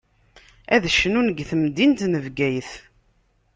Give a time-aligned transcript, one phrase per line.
[0.75, 2.71] Ad cnun di temdint n Bgayet.